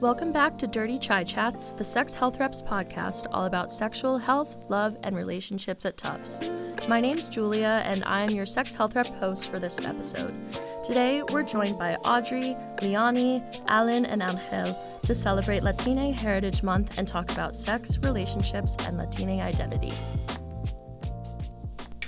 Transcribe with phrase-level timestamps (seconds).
[0.00, 4.56] Welcome back to Dirty Chai Chats, the Sex Health Reps podcast all about sexual health,
[4.68, 6.40] love, and relationships at Tufts.
[6.88, 10.34] My name's Julia, and I am your Sex Health Rep host for this episode.
[10.82, 17.06] Today, we're joined by Audrey, Leonie, Alan, and Angel to celebrate Latina Heritage Month and
[17.06, 19.92] talk about sex, relationships, and Latina identity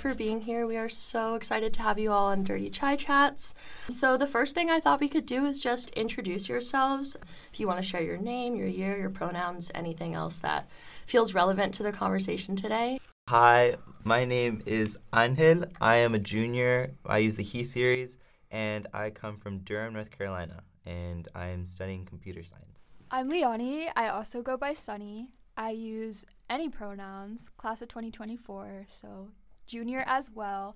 [0.07, 0.65] for being here.
[0.65, 3.53] We are so excited to have you all on Dirty Chai Chats.
[3.89, 7.17] So, the first thing I thought we could do is just introduce yourselves.
[7.51, 10.69] If you want to share your name, your year, your pronouns, anything else that
[11.05, 12.99] feels relevant to the conversation today.
[13.27, 13.75] Hi,
[14.05, 15.65] my name is Angel.
[15.81, 16.93] I am a junior.
[17.05, 18.17] I use the He series,
[18.49, 22.79] and I come from Durham, North Carolina, and I am studying computer science.
[23.11, 23.89] I'm Leonie.
[23.93, 25.31] I also go by Sunny.
[25.57, 29.31] I use any pronouns, class of 2024, so
[29.67, 30.75] junior as well.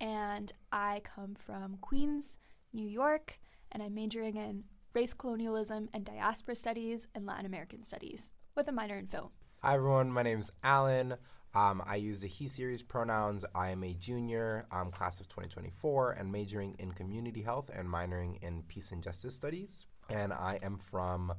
[0.00, 2.38] And I come from Queens,
[2.72, 3.38] New York,
[3.70, 8.72] and I'm majoring in race colonialism and diaspora studies and Latin American studies with a
[8.72, 9.30] minor in film.
[9.60, 10.12] Hi, everyone.
[10.12, 11.14] My name is Alan.
[11.54, 13.44] Um, I use the he series pronouns.
[13.54, 18.42] I am a junior, um, class of 2024, and majoring in community health and minoring
[18.42, 19.86] in peace and justice studies.
[20.08, 21.32] And I am from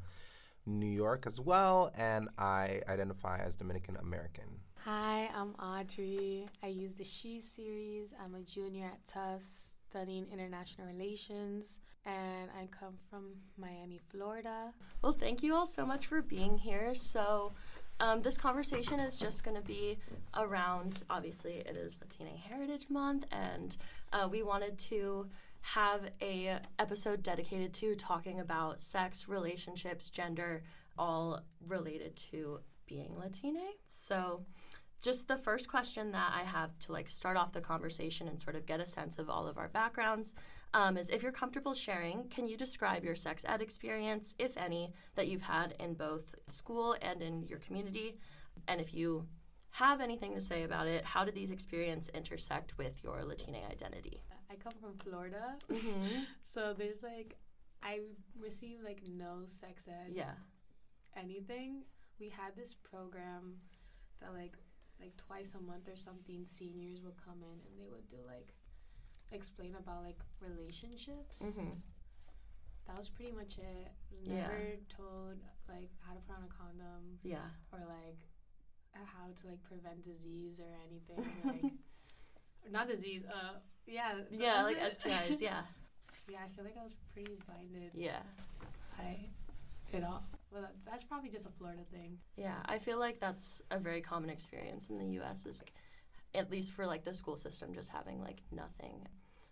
[0.66, 4.46] New York as well, and I identify as Dominican American.
[4.86, 6.46] Hi, I'm Audrey.
[6.62, 8.14] I use the She series.
[8.22, 14.74] I'm a junior at Tufts studying international relations, and I come from Miami, Florida.
[15.02, 16.96] Well, thank you all so much for being here.
[16.96, 17.54] So,
[18.02, 20.00] um, this conversation is just going to be
[20.36, 23.78] around obviously, it is Latina Heritage Month, and
[24.12, 25.28] uh, we wanted to
[25.62, 30.62] have a episode dedicated to talking about sex, relationships, gender,
[30.98, 33.62] all related to being Latina.
[33.88, 34.46] So,
[35.04, 38.56] just the first question that I have to like start off the conversation and sort
[38.56, 40.34] of get a sense of all of our backgrounds
[40.74, 44.94] um, is if you're comfortable sharing, can you describe your sex ed experience, if any,
[45.16, 48.18] that you've had in both school and in your community?
[48.68, 49.28] And if you
[49.72, 54.24] have anything to say about it, how did these experiences intersect with your Latina identity?
[54.50, 56.24] I come from Florida, Mm-hmm.
[56.44, 57.36] so there's like,
[57.84, 58.00] I
[58.40, 60.32] received like no sex ed, Yeah.
[61.18, 61.84] anything.
[62.20, 63.56] We had this program
[64.22, 64.54] that like,
[65.04, 68.50] like twice a month or something, seniors would come in and they would do like,
[69.32, 71.42] explain about like relationships.
[71.44, 71.76] Mm-hmm.
[72.88, 73.92] That was pretty much it.
[74.12, 74.42] Was Yeah.
[74.48, 75.38] never told
[75.68, 77.48] like how to put on a condom Yeah.
[77.72, 78.20] or like
[78.94, 81.74] how to like prevent disease or anything like
[82.72, 84.84] not disease uh yeah Yeah, like it.
[84.94, 85.42] STIs.
[85.42, 85.62] Yeah.
[86.30, 88.22] yeah i feel like i was pretty blinded Yeah.
[88.98, 89.18] by
[89.92, 93.80] it all well that's probably just a florida thing Yeah, I feel like that's a
[93.80, 95.46] very common experience in the U.S.
[95.46, 95.74] Is like,
[96.36, 99.08] at least for like the school system, just having like nothing.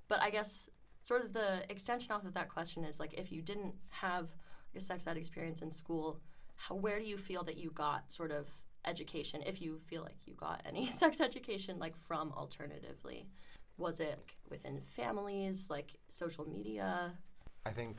[0.07, 0.69] But I guess
[1.01, 4.29] sort of the extension off of that question is like, if you didn't have
[4.73, 6.19] like, a sex ed experience in school,
[6.55, 8.47] how, where do you feel that you got sort of
[8.85, 9.41] education?
[9.45, 13.27] If you feel like you got any sex education, like from alternatively,
[13.77, 17.13] was it like, within families, like social media?
[17.65, 17.97] I think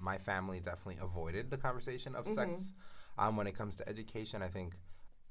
[0.00, 2.34] my family definitely avoided the conversation of Mhm.
[2.34, 2.72] sex
[3.18, 4.42] um, when it comes to education.
[4.42, 4.76] I think,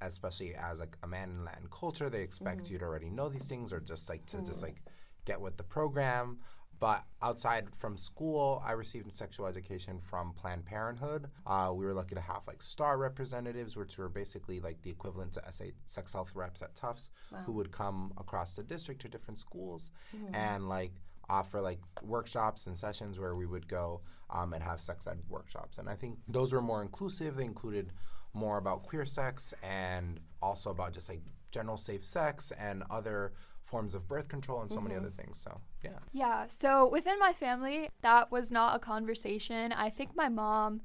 [0.02, 2.70] especially as like a man in Latin culture, they expect Mhm.
[2.72, 4.64] you to already know these things or just like to just Mhm.
[4.68, 4.82] like
[5.26, 6.40] get with the program.
[6.78, 11.32] But outside from school, I received sexual education from Planned Parenthood.
[11.46, 15.32] Uh, we were lucky to have like STAR representatives, which were basically like the equivalent
[15.34, 17.44] to SA sex health reps at Tufts, Wow.
[17.44, 20.36] who would come across the district to different schools Mhm.
[20.36, 25.08] and like offer like workshops and sessions where we would go um, and have sex
[25.08, 25.78] ed workshops.
[25.78, 27.36] And I think those were more inclusive.
[27.36, 27.92] They included
[28.34, 31.22] more about queer sex and also about just like
[31.52, 33.34] general safe sex and other
[33.64, 35.00] forms of birth control and so many Mhm.
[35.00, 35.40] other things.
[35.40, 35.98] So yeah.
[36.12, 39.72] Yeah, so within my family, that was not a conversation.
[39.74, 40.82] I think my mom,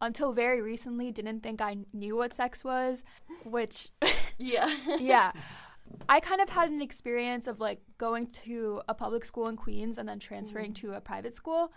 [0.00, 3.04] until very recently, didn't think I knew what sex was,
[3.44, 3.88] which,
[4.38, 4.74] yeah.
[4.98, 5.32] yeah.
[6.08, 9.98] I kind of had an experience of like going to a public school in Queens
[9.98, 11.72] and then transferring to a private school,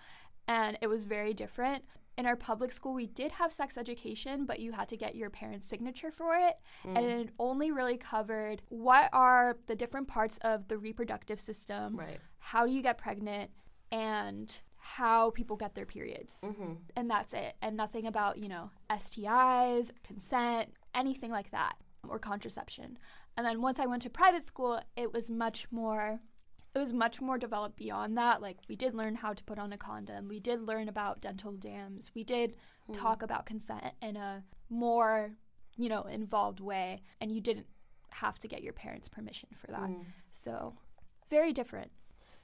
[0.48, 1.84] and it was very different.
[2.18, 5.30] In our public school, we did have sex education, but you had to get your
[5.30, 6.56] parents' signature for it.
[6.84, 12.18] And it only really covered what are the different parts of the reproductive system, right.
[12.40, 13.52] how do you get pregnant,
[13.92, 16.42] and how people get their periods.
[16.44, 16.74] Mm-hmm.
[16.96, 17.56] And that's it.
[17.62, 21.76] And nothing about, you know, STIs, consent, anything like that,
[22.08, 22.98] or contraception.
[23.38, 26.20] And then once I went to private school, it was much more
[26.76, 28.42] it was much more developed beyond that.
[28.42, 30.28] Like we did learn how to put on a condom.
[30.28, 32.12] We did learn about dental dams.
[32.14, 32.56] We did
[32.94, 35.32] talk about consent in a more,
[35.76, 37.02] you know, involved way.
[37.20, 37.66] And you didn't
[38.10, 39.90] have to get your parents' permission for that.
[39.90, 40.06] Mm.
[40.32, 40.76] So
[41.30, 41.92] very different.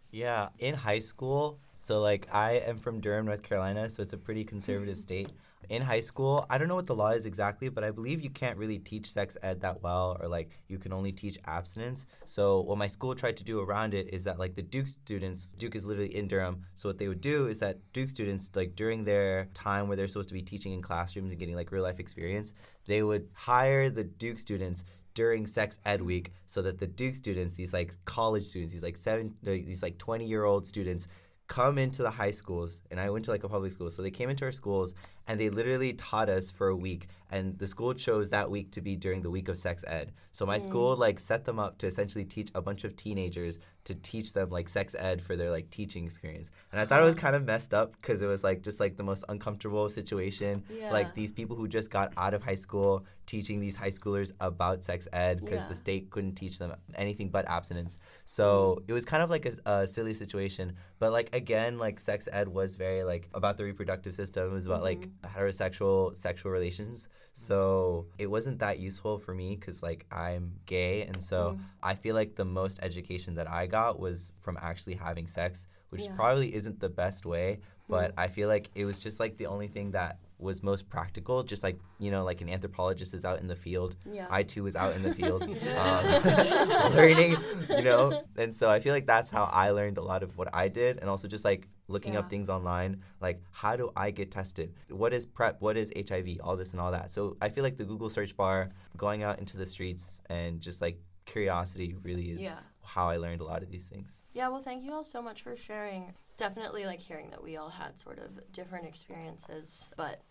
[0.10, 4.18] Yeah, in high school, so like I am from Durham, North Carolina, so it's a
[4.18, 5.30] pretty conservative state.
[5.70, 8.30] In high school, I don't know what the law is exactly, but I believe you
[8.30, 12.06] can't really teach sex ed that well, or like you can only teach abstinence.
[12.26, 15.54] So what my school tried to do around it is that like the Duke students,
[15.58, 18.76] Duke is literally in Durham, so what they would do is that Duke students like
[18.76, 21.84] during their time where they're supposed to be teaching in classrooms and getting like real
[21.84, 22.54] life experience,
[22.88, 24.84] they would hire the Duke students
[25.14, 28.98] during sex ed week so that the duke students these like college students these like
[28.98, 31.08] seven these like 20 year old students
[31.48, 34.12] come into the high schools and i went to like a public school so they
[34.12, 34.94] came into our schools
[35.28, 38.82] and they literally taught us for a week and the school chose that week to
[38.88, 40.08] be during the week of sex ed.
[40.38, 43.60] So my school like set them up to essentially teach a bunch of teenagers
[43.90, 46.48] to teach them like sex ed for their like teaching experience.
[46.72, 48.94] And i thought it was kind of messed up because it was like just like
[49.02, 50.64] the most uncomfortable situation.
[50.70, 50.92] Yeah.
[50.98, 54.84] like these people who just got out of high school teaching these high schoolers about
[54.90, 55.70] sex ed because Yeah.
[55.70, 56.72] the state couldn't teach them
[57.06, 57.94] anything but abstinence.
[58.38, 58.46] So
[58.80, 58.90] Mm.
[58.90, 60.66] it was kind of like a, a silly situation.
[61.02, 64.44] But like again like sex ed was very like about the reproductive system.
[64.52, 65.40] It was about like Mm-hmm.
[65.40, 71.24] heterosexual sexual relations so it wasn't that useful for me because like i'm gay and
[71.24, 71.60] so Mm.
[71.82, 76.04] i feel like the most education that i got was from actually having sex which
[76.04, 76.12] Yeah.
[76.12, 76.16] Mm.
[76.16, 77.60] probably isn't the best way
[77.90, 81.42] but i feel like it was just like the only thing that was most practical
[81.44, 84.28] just like you know like an anthropologist is out in the field Yeah.
[84.30, 85.44] i too was out in the field
[85.78, 86.06] um,
[86.94, 87.38] learning
[87.70, 90.50] you know and so i feel like that's how i learned a lot of what
[90.54, 94.32] i did and also just like looking up things online like how do i get
[94.32, 94.74] tested?
[94.90, 95.62] What is PrEP?
[95.62, 97.12] What is hiv all this and all that.
[97.12, 100.82] So i feel like the google search bar going out into the streets and just
[100.82, 102.60] like curiosity really is Yeah.
[102.84, 104.24] how i learned a lot of these things.
[104.34, 106.14] Yeah, well, thank you all so much for sharing.
[106.38, 110.22] Definitely like hearing that we all had sort of different experiences, but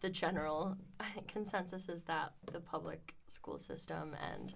[0.00, 0.76] the general
[1.28, 4.54] consensus is that the public school system and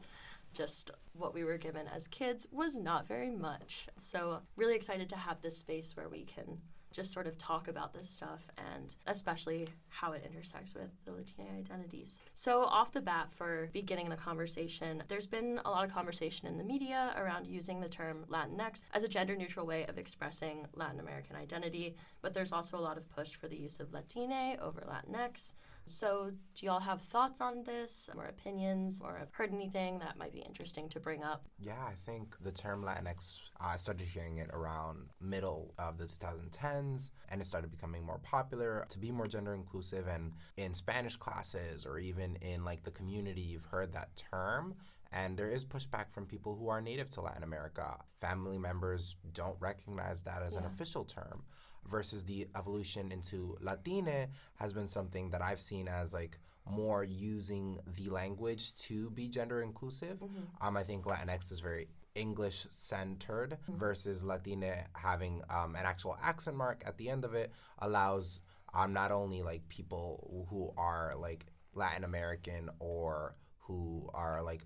[0.53, 3.89] just what we were given as kids was not very much.
[3.97, 6.59] So, really excited to have this space where we can
[6.93, 8.41] just sort of talk about this stuff
[8.75, 9.69] and especially
[10.01, 12.23] how it intersects with the Latina identities.
[12.33, 16.57] So, off the bat, for beginning the conversation, there's been a lot of conversation in
[16.57, 21.01] the media around using the term Latinx as a gender neutral way of expressing Latin
[21.01, 24.83] American identity, but there's also a lot of push for the use of Latine over
[24.83, 25.55] Latinx.
[25.89, 30.35] So, do y'all have thoughts on this or opinions or have heard anything that might
[30.35, 31.47] be interesting to bring up?
[31.59, 37.11] Yeah, I think the term Latinx, I started hearing it around middle of the 2010s,
[37.31, 39.88] and it started becoming more popular to be more gender inclusive.
[39.93, 44.75] And in Spanish classes or even in like the community, you've heard that term.
[45.13, 47.97] And there is pushback from people who are native to Latin America.
[48.21, 51.43] Family members don't recognize that as an official term.
[51.91, 54.27] Versus the evolution into Latine
[54.57, 56.39] has been something that I've seen as like
[56.71, 60.23] more using the language to be gender inclusive.
[60.61, 66.57] Um, I think Latinx is very English centered versus Latine having um, an actual accent
[66.57, 68.41] mark at the end of it allows
[68.75, 74.63] um, not only like people who are like Latin American or who are like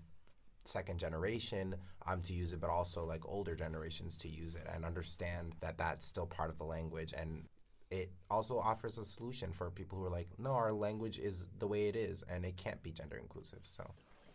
[0.65, 1.75] second generation
[2.07, 5.77] um, to use it, but also like older generations to use it and understand that
[5.77, 7.13] that's still part of the language.
[7.17, 7.43] And
[7.91, 11.67] it also offers a solution for people who are like, no, our language is the
[11.67, 13.59] way it is and it can't be gender inclusive.
[13.63, 13.83] So.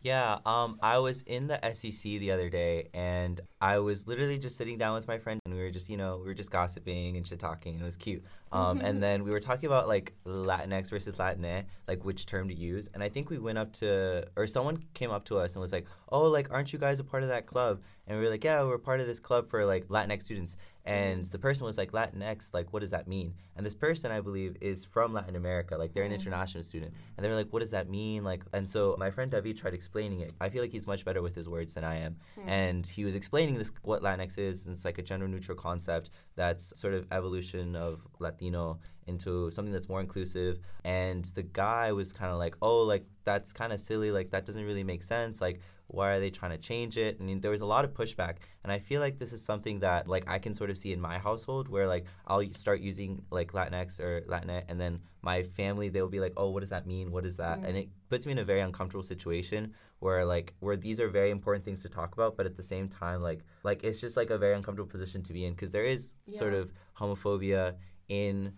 [0.01, 4.57] Yeah, um, I was in the SEC the other day, and I was literally just
[4.57, 7.17] sitting down with my friend, and we were just, you know, we were just gossiping
[7.17, 8.25] and shit talking, and it was cute.
[8.53, 12.55] Um, and then we were talking about like Latinx versus Latine, like which term to
[12.55, 12.89] use.
[12.95, 15.73] And I think we went up to, or someone came up to us and was
[15.73, 18.43] like, "Oh, like, aren't you guys a part of that club?" And we were like,
[18.43, 21.93] "Yeah, we're part of this club for like Latinx students." And the person was like,
[21.93, 25.77] "Latinx, like, what does that mean?" And this person, I believe, is from Latin America,
[25.77, 26.15] like they're an oh.
[26.15, 29.31] international student, and they were like, "What does that mean?" Like, and so my friend
[29.31, 30.33] David tried explaining it.
[30.41, 32.49] I feel like he's much better with his words than I am, hmm.
[32.49, 34.65] and he was explaining this what Latinx is.
[34.65, 39.73] And it's like a gender neutral concept that's sort of evolution of Latino into something
[39.73, 40.61] that's more inclusive.
[40.85, 44.11] And the guy was kind of like, "Oh, like that's kind of silly.
[44.11, 45.43] Like that doesn't really make sense.
[45.43, 47.17] Like." Why are they trying to change it?
[47.19, 49.81] I mean, there was a lot of pushback, and I feel like this is something
[49.81, 53.23] that like I can sort of see in my household where like I'll start using
[53.31, 56.87] like Latinx or Latinx, and then my family they'll be like, oh, what does that
[56.87, 57.11] mean?
[57.11, 57.61] What is that?
[57.61, 57.69] Mm.
[57.69, 61.31] And it puts me in a very uncomfortable situation where like where these are very
[61.31, 64.31] important things to talk about, but at the same time like like it's just like
[64.31, 67.75] a very uncomfortable position to be in because there is sort of homophobia
[68.09, 68.53] in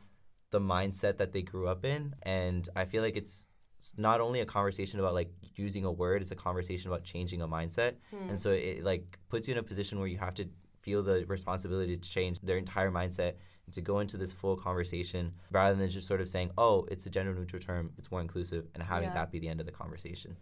[0.50, 3.46] the mindset that they grew up in, and I feel like it's
[3.80, 7.40] it's not only a conversation about like using a word it's a conversation about changing
[7.40, 7.94] a mindset
[8.28, 10.44] and so it like puts you in a position where you have to
[10.82, 13.32] feel the responsibility to change their entire mindset
[13.64, 17.06] and to go into this full conversation rather than just sort of saying oh it's
[17.06, 19.14] a gender neutral term it's more inclusive and having Yeah.
[19.14, 20.36] that be the end of the conversation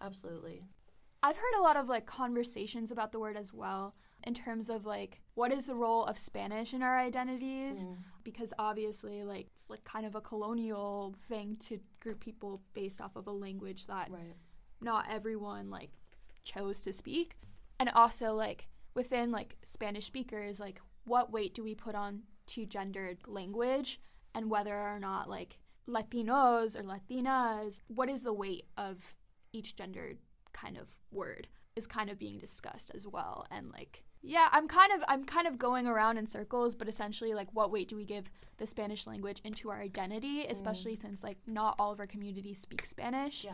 [0.00, 0.62] Absolutely.
[1.22, 3.94] I've heard a lot of like conversations about the word as well.
[4.24, 7.96] in terms of like what is the role of Spanish in our identities Mm.
[8.32, 13.16] Because obviously like it's like kind of a colonial thing to group people based off
[13.16, 14.36] of a language that Right.
[14.80, 15.90] not everyone like
[16.44, 17.36] chose to speak
[17.78, 22.66] and also like within like spanish speakers like what weight do we put on to
[22.66, 24.00] gendered language
[24.34, 25.58] and whether or not like
[25.88, 29.14] latinos or latinas what is the weight of
[29.52, 30.18] each gendered
[30.52, 34.92] kind of word is kind of being discussed as well and like yeah i'm kind
[34.92, 38.04] of i'm kind of going around in circles but essentially like what weight do we
[38.04, 40.50] give the spanish language into our identity mm.
[40.50, 43.52] especially since like not all of our community speak spanish Yeah.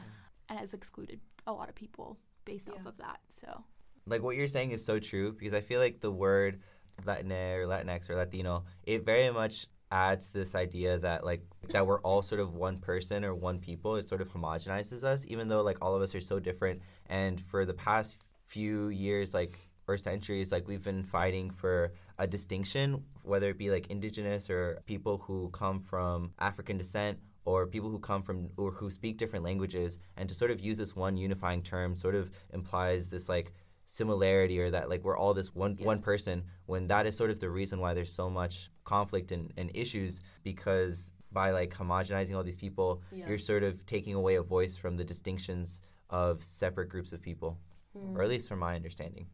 [0.49, 3.19] and has excluded a lot of people based off of that.
[3.29, 3.65] So
[4.07, 6.61] like what you're saying is so true because I feel like the word
[7.05, 12.01] Latinx or Latinx or Latino, it very much adds this idea that like that we're
[12.01, 13.97] all sort of one person or one people.
[13.97, 16.81] It sort of homogenizes us, even though like all of us are so different.
[17.07, 19.53] And for the past few years, like
[19.89, 24.81] or centuries, like we've been fighting for a distinction, whether it be like indigenous or
[24.87, 29.45] people who come from African descent or people who come from or who speak different
[29.45, 29.99] languages.
[30.17, 33.53] And to sort of use this one unifying term sort of implies this like
[33.87, 37.39] similarity or that like we're all this one one person when that is sort of
[37.39, 42.43] the reason why there's so much conflict and, and issues because by like homogenizing all
[42.43, 43.29] these people Yeah.
[43.29, 47.59] you're sort of taking away a voice from the distinctions of separate groups of people
[47.95, 48.33] or at hmm.
[48.33, 49.29] least from my understanding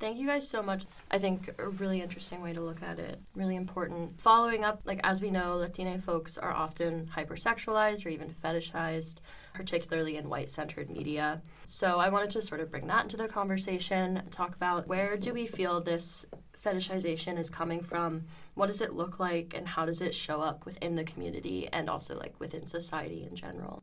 [0.00, 0.86] Thank you guys so much.
[1.10, 3.18] I think a really interesting way to look at it.
[3.34, 4.20] Really important.
[4.20, 9.16] Following up, like as we know, Latina folks are often hypersexualized or even fetishized,
[9.54, 11.42] particularly in white centered media.
[11.64, 15.32] So I wanted to sort of bring that into the conversation, talk about where do
[15.32, 16.24] we feel this
[16.64, 18.22] fetishization is coming from?
[18.54, 21.90] What does it look like and how does it show up within the community and
[21.90, 23.82] also like within society in general?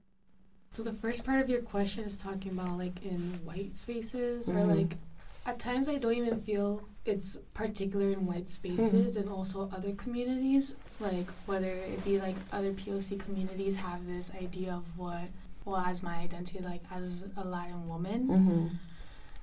[0.72, 4.54] So the first part of your question is talking about like in white spaces or
[4.54, 4.78] Mhm.
[4.80, 4.98] like
[5.46, 10.76] at times I don't even feel it's particular in white spaces and also other communities
[11.00, 15.22] like whether it be like other POC communities have this idea of what
[15.66, 18.28] well as my identity like as a Latin woman.
[18.28, 18.68] Mm-hmm.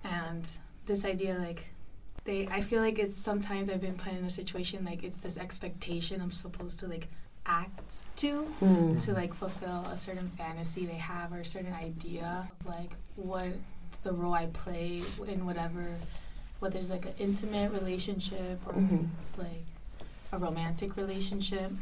[0.04, 0.48] and
[0.86, 1.66] this idea like
[2.24, 5.38] they I feel like it's sometimes I've been put in a situation like it's this
[5.38, 7.08] expectation I'm supposed to like
[7.46, 8.46] act to
[9.00, 13.48] to like fulfill a certain fantasy they have or a certain idea of like what
[14.02, 15.86] the role I play in whatever
[16.60, 19.08] whether it's like an intimate relationship or Mhm.
[19.36, 19.64] like
[20.30, 21.72] a romantic relationship.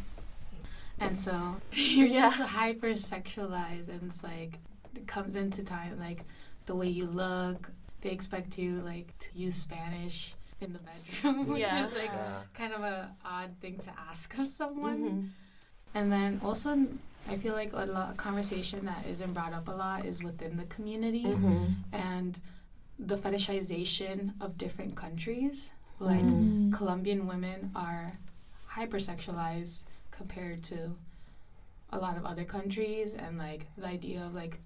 [0.98, 2.30] And so you're Yeah.
[2.30, 4.58] just hyper sexualized and it's like
[4.94, 6.24] it comes into time like
[6.66, 11.60] the way you look, they expect you like to use Spanish in the bedroom, which
[11.60, 11.84] Yeah.
[11.86, 12.40] is like Yeah.
[12.54, 14.98] kind of a odd thing to ask of someone.
[14.98, 15.26] Mm-hmm.
[15.94, 16.86] And then also,
[17.28, 20.64] I feel like a lot conversation that isn't brought up a lot is within the
[20.64, 21.64] community Mm-hmm.
[21.92, 22.38] and
[22.98, 25.70] the fetishization of different countries.
[26.00, 26.72] Like Mm.
[26.72, 28.18] Colombian women are
[28.70, 30.94] hypersexualized compared to
[31.92, 34.58] a lot of other countries, and like the idea of like,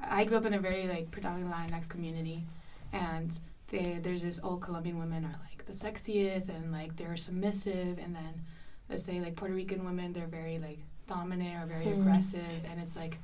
[0.00, 2.44] I grew up in a very like predominantly Latinx community,
[2.92, 3.38] and
[3.68, 8.14] they, there's this old Colombian women are like the sexiest and like they're submissive, and
[8.14, 8.42] then
[8.90, 12.00] let's say like Puerto Rican women, they're very like dominant or very Mm.
[12.00, 13.18] aggressive, and it's like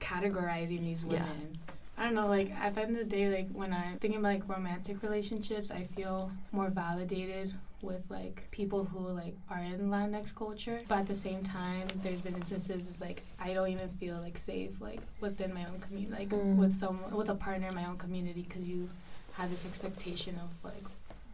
[0.00, 1.24] categorizing these Yeah.
[1.24, 1.52] women.
[1.96, 4.32] I don't know, like at the end of the day, like when I'm thinking about
[4.34, 10.34] like romantic relationships, I feel more validated with like people who like are in Latinx
[10.34, 10.80] culture.
[10.88, 14.38] But at the same time, there's been instances it's like I don't even feel like
[14.38, 16.56] safe like within my own community, like Mm.
[16.56, 18.88] with someone with a partner in my own community, because you
[19.34, 20.84] have this expectation of like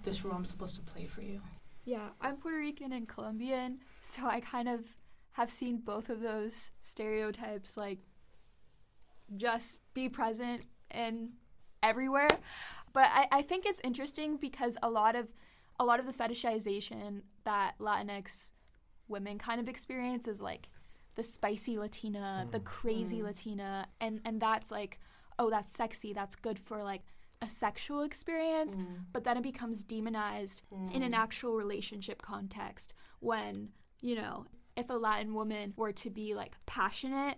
[0.05, 1.41] this role I'm supposed to play for you.
[1.85, 4.85] yeah, I'm Puerto Rican and Colombian, so I kind of
[5.33, 7.99] have seen both of those stereotypes like
[9.37, 11.31] just be present and
[11.83, 12.29] everywhere.
[12.93, 15.33] But I, I think it's interesting because a lot of
[15.81, 18.53] a lot of the fetishization that Latinx
[19.07, 20.69] women kind of experience is like
[21.15, 22.53] the spicy Latina, mm.
[22.53, 23.25] the crazy Mm.
[23.25, 24.99] Latina, and and that's like,
[25.39, 27.03] oh, that's sexy, that's good for like
[27.41, 28.85] a sexual experience, mm.
[29.13, 31.17] but then it becomes demonized in an mm.
[31.17, 33.69] actual relationship context when,
[34.01, 34.45] you know,
[34.79, 37.37] if a Latin woman were to be like passionate,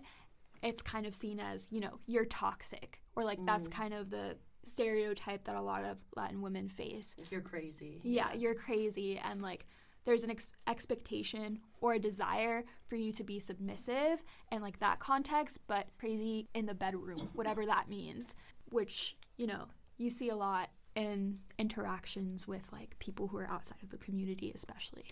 [0.61, 3.71] it's kind of seen as, you know, you're toxic or like that's mm.
[3.71, 7.15] kind of the stereotype that a lot of Latin women face.
[7.17, 7.99] If You're crazy.
[8.03, 9.65] yeah, you're crazy and like
[10.05, 14.99] there's an ex- expectation or a desire for you to be submissive and like that
[14.99, 18.35] context but crazy in the bedroom whatever that means
[18.71, 19.65] which you know
[19.97, 24.51] you see a lot in interactions with like people who are outside of the community
[24.53, 25.05] especially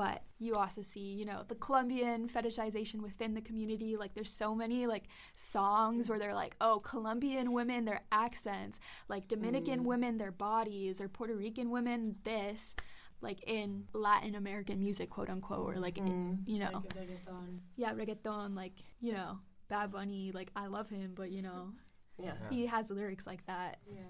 [0.00, 3.98] but you also see, you know, the Colombian fetishization within the community.
[3.98, 5.04] Like there's so many like
[5.34, 9.84] songs where they're like, oh, Colombian women, their accents, like Dominican mm.
[9.84, 12.74] women, their bodies, or Puerto Rican women, this.
[13.20, 16.50] Like in Latin American music, quote unquote, or like, in, mm-hmm.
[16.50, 17.58] you know, Like reggaeton.
[17.76, 19.38] yeah, reggaeton, like, you know,
[19.68, 21.74] Bad Bunny, like, I love him, but, you know,
[22.16, 22.32] Yeah.
[22.48, 23.80] he has lyrics like that.
[23.86, 24.00] Yeah.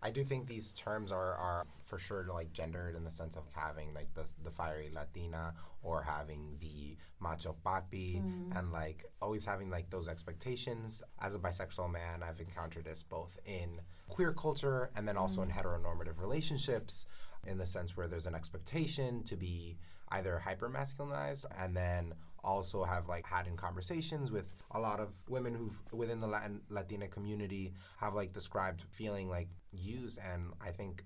[0.00, 3.42] I do think these terms are, are for sure like gendered in the sense of
[3.54, 8.58] having like the, the fiery Latina or having the macho papi mm.
[8.58, 11.02] and like always having like those expectations.
[11.20, 15.50] As a bisexual man, I've encountered this both in queer culture and then also in
[15.50, 15.52] mm.
[15.52, 17.04] heteronormative relationships
[17.46, 19.76] in the sense where there's an expectation to be
[20.12, 25.10] either hyper masculinized and then also have like had in conversations with a lot of
[25.28, 30.18] women who've within the Latin Latina community have like described feeling like used.
[30.32, 31.04] And I think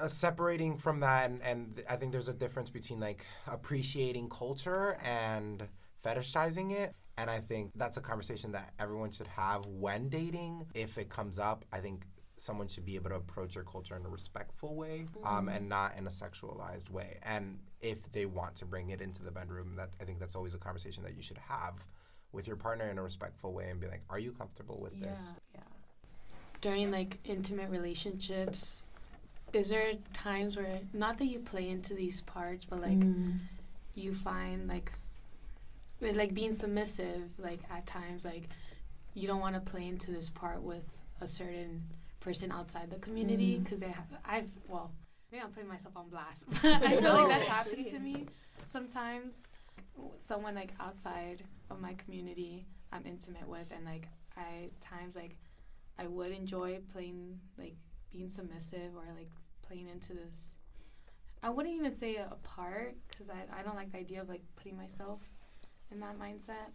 [0.00, 4.98] uh, separating from that and, and I think there's a difference between like appreciating culture
[5.04, 5.66] and
[6.04, 6.94] fetishizing it.
[7.16, 10.66] And I think that's a conversation that everyone should have when dating.
[10.74, 12.04] If it comes up I think
[12.36, 15.96] someone should be able to approach your culture in a respectful way um, and not
[15.96, 17.18] in a sexualized way.
[17.22, 20.54] And if they want to bring it into the bedroom that I think that's always
[20.54, 21.74] a conversation that you should have
[22.32, 25.38] with your partner in a respectful way and be like are you comfortable with this?
[25.54, 25.60] Yeah.
[26.60, 28.84] During like intimate relationships,
[29.54, 33.38] is there times where not that you play into these parts, but like mm.
[33.94, 34.92] you find like
[36.00, 38.48] like being submissive, like at times like
[39.14, 40.84] you don't want to play into this part with
[41.20, 41.82] a certain
[42.20, 43.62] person outside the community mm.
[43.62, 44.90] because they have, I've well
[45.30, 46.44] maybe I'm putting myself on blast.
[46.64, 48.26] I feel like that's happened to me
[48.66, 49.44] sometimes.
[50.18, 55.36] Someone like outside of my community I'm intimate with, and like I times like
[55.98, 57.76] I would enjoy playing like
[58.12, 59.30] being submissive or like
[59.74, 60.54] playing into this.
[61.42, 64.42] I wouldn't even say a part because I, I don't like the idea of like
[64.56, 65.20] putting myself
[65.90, 66.72] in that mindset.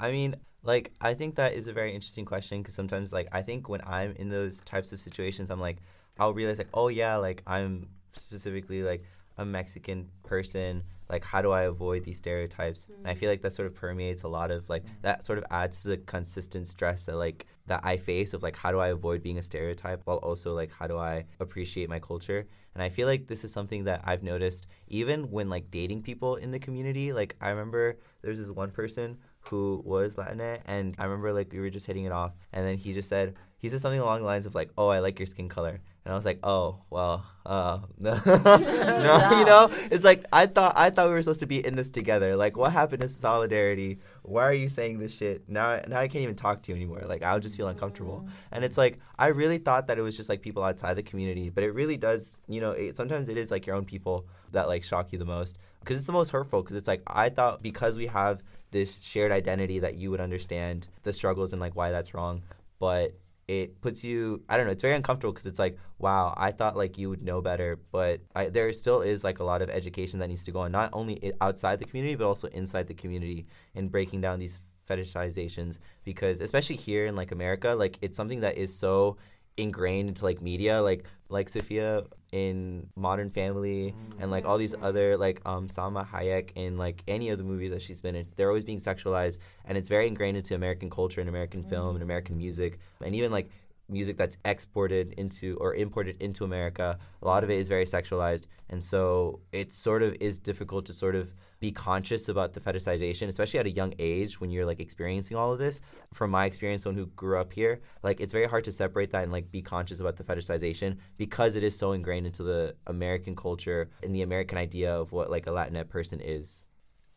[0.00, 0.34] I mean,
[0.64, 3.80] like, I think that is a very interesting question because sometimes, like, I think when
[3.86, 5.76] I'm in those types of situations, I'm like,
[6.18, 9.04] I'll realize, like, oh, yeah, like, I'm specifically, like,
[9.38, 10.82] a Mexican person.
[11.12, 12.88] Like, how do I avoid these stereotypes?
[12.88, 14.88] And I feel like that sort of permeates a lot of, like, mm.
[15.02, 18.56] that sort of adds to the consistent stress that, like, that I face of, like,
[18.56, 21.98] how do I avoid being a stereotype while also, like, how do I appreciate my
[21.98, 22.48] culture?
[22.74, 26.36] And I feel like this is something that I've noticed even when, like, dating people
[26.36, 27.12] in the community.
[27.12, 31.60] Like, I remember there's this one person who was Latinx, and I remember like we
[31.60, 34.26] were just hitting it off, and then he just said he said something along the
[34.26, 37.24] lines of like, "Oh, I like your skin color," and I was like, "Oh, well,
[37.46, 41.46] uh, no, no, you know, it's like I thought I thought we were supposed to
[41.46, 42.34] be in this together.
[42.34, 43.98] Like, what happened to solidarity?
[44.22, 45.80] Why are you saying this shit now?
[45.86, 47.02] Now I can't even talk to you anymore.
[47.06, 50.28] Like, I'll just feel uncomfortable." And it's like I really thought that it was just
[50.28, 53.50] like people outside the community, but it really does, you know, it, sometimes it is
[53.50, 56.62] like your own people that like shock you the most because it's the most hurtful.
[56.62, 60.88] Because it's like I thought because we have this shared identity that you would understand
[61.04, 62.42] the struggles and like why that's wrong,
[62.80, 63.14] but
[63.48, 66.76] it puts you I don't know, it's very uncomfortable because it's like, wow, I thought
[66.76, 70.18] like you would know better, but I, there still is like a lot of education
[70.18, 73.46] that needs to go on, not only outside the community but also inside the community
[73.74, 74.58] in breaking down these
[74.88, 75.78] fetishizations.
[76.04, 79.16] Because especially here in like America, like it's something that is so
[79.56, 85.16] ingrained into like media like like Sophia in Modern Family and like all these other
[85.16, 88.48] like um Salma Hayek in like any of the movies that she's been in they're
[88.48, 92.36] always being sexualized and it's very ingrained into American culture and American film and American
[92.36, 93.50] music and even like
[93.88, 96.98] music that's exported into or imported into America.
[97.20, 100.92] A lot of it is very sexualized and so it sort of is difficult to
[100.92, 104.80] sort of be conscious about the fetishization especially at a young age when you're like
[104.80, 105.80] experiencing all of this.
[106.12, 109.22] From my experience someone who grew up here like it's very hard to separate that
[109.22, 113.34] and like be conscious about the fetishization because it is so ingrained into the american
[113.36, 116.64] culture and the american idea of what like a latinx person is.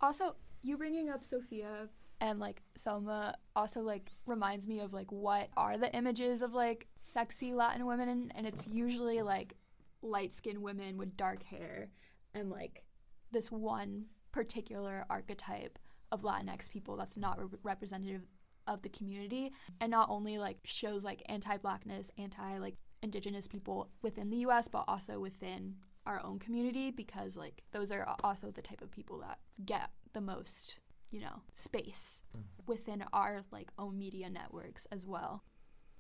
[0.01, 1.89] Also, you bringing up Sophia
[2.21, 6.87] and like Salma also like reminds me of like what are the images of like
[7.01, 9.55] sexy Latin women, and, and it's usually like
[10.01, 11.89] light skinned women with dark hair
[12.33, 12.83] and like
[13.31, 14.05] this one
[14.35, 15.79] particular archetype
[16.11, 18.27] of Latinx people that's not re- representative
[18.67, 23.89] of the community, and not only like shows like anti blackness, anti like indigenous people
[24.01, 28.61] within the US, but also within our own community because like those are also the
[28.61, 30.79] type of people that get the most
[31.11, 32.43] you know space mm.
[32.67, 35.43] within our like own media networks as well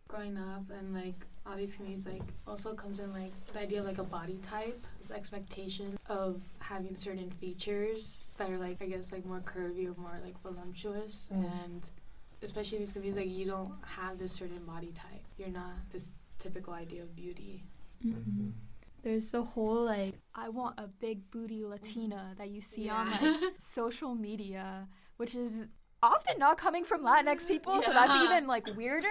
[0.07, 1.15] growing up and like
[1.45, 4.83] all these communities like also comes in like the idea of like a body type
[4.99, 9.99] this expectation of having certain features that are like i guess like more curvy or
[9.99, 11.27] more like voluptuous.
[11.33, 11.63] Mm.
[11.63, 11.89] And
[12.41, 15.23] especially in these communities like you don't have this certain body type.
[15.37, 16.07] You're not this
[16.39, 17.63] typical idea of beauty.
[18.05, 18.17] Mm-hmm.
[18.17, 18.49] Mm-hmm.
[19.03, 23.53] There's the whole like I want a big booty Latina that you see on like
[23.57, 24.87] social media,
[25.17, 25.67] which is
[26.05, 29.07] often not coming from Latinx mm, people, so that's even like weirder.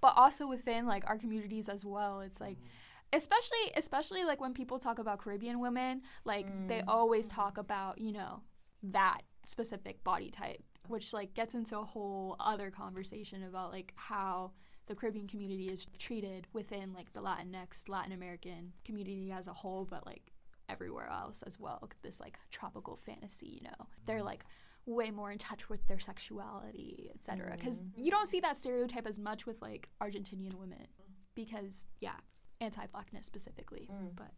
[0.00, 2.66] But also within like our communities as well, it's like mm.
[3.12, 7.98] especially especially like when people talk about Caribbean women, like they mm, always talk about
[7.98, 8.42] you know
[8.82, 14.52] that specific body type, which like gets into a whole other conversation about like how
[14.86, 19.86] the Caribbean community is treated within like the Latinx, Latin American community as a whole,
[19.88, 20.32] but like
[20.68, 21.88] everywhere else as well.
[22.02, 24.44] This like tropical fantasy, you know, they're like
[24.86, 27.54] way more in touch with their sexuality, etc.
[27.56, 28.04] Because mm-hmm.
[28.04, 30.86] you don't see that stereotype as much with like Argentinian women,
[31.34, 32.16] because yeah,
[32.60, 33.88] anti-blackness specifically.
[33.92, 34.10] Mm.
[34.16, 34.30] But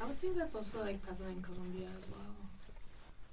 [0.00, 2.20] I would say that's also like prevalent in Colombia as well.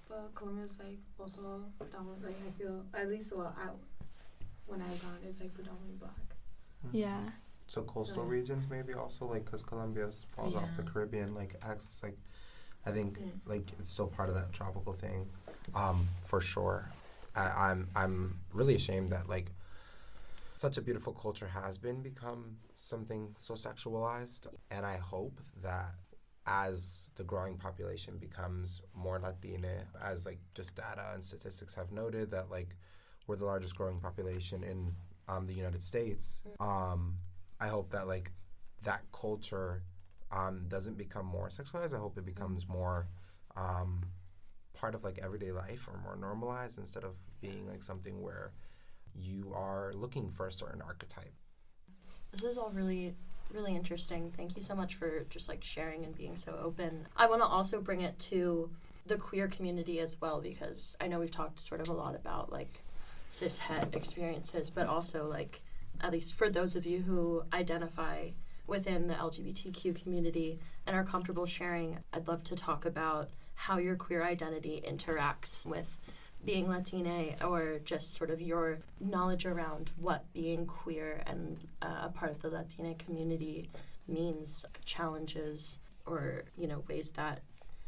[0.08, 3.70] But Colombia is like also predominantly, like I feel at least well, I
[4.66, 6.12] when I've gone, it's like predominantly black.
[6.88, 6.98] Mm-hmm.
[6.98, 7.20] yeah,
[7.68, 12.02] So coastal So- regions maybe also like because Colombia falls off the Caribbean like access
[12.04, 12.18] like
[12.86, 13.32] I think Mm.
[13.46, 15.30] like it's still part of that tropical thing,
[15.76, 16.90] um for sure.
[17.36, 19.52] I, I'm I'm really ashamed that like
[20.56, 25.96] such a beautiful culture has been become something so sexualized, and I hope that
[26.46, 32.30] as the growing population becomes more Latina, as like just data and statistics have noted
[32.32, 32.76] that like
[33.28, 34.94] we're the largest growing population in
[35.28, 36.44] um, the United States.
[36.60, 37.16] Um,
[37.60, 38.32] I hope that like
[38.84, 39.84] that culture
[40.32, 41.94] um, doesn't become more sexualized.
[41.94, 43.08] I hope it becomes more
[43.56, 44.04] um,
[44.74, 48.52] part of like everyday life or more normalized instead of being like something where
[49.16, 51.34] you are looking for a certain archetype.
[52.32, 53.16] This is all really,
[53.52, 54.32] really interesting.
[54.36, 57.08] Thank you so much for just like sharing and being so open.
[57.16, 58.70] I want to also bring it to
[59.06, 62.52] the queer community as well because I know we've talked sort of a lot about
[62.52, 62.82] like
[63.28, 65.62] cis het experiences, but also like
[66.02, 68.30] at least for those of you who identify
[68.66, 73.96] within the LGBTQ community and are comfortable sharing, I'd love to talk about how your
[73.96, 75.98] queer identity interacts with
[76.46, 82.10] being Latina or just sort of your knowledge around what being queer and uh, a
[82.10, 83.70] part of the Latina community
[84.08, 87.42] means, challenges, or you know ways that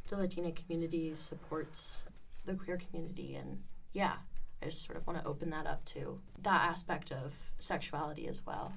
[0.08, 2.06] the Latina community supports
[2.46, 3.36] the queer community.
[3.36, 4.14] And yeah,
[4.62, 8.46] I just sort of want to open that up to that aspect of sexuality as
[8.46, 8.74] well.